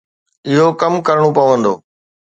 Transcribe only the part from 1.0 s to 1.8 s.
ڪرڻو پوندو.